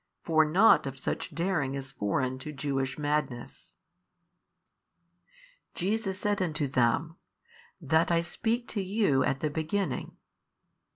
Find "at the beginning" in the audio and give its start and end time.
9.23-10.17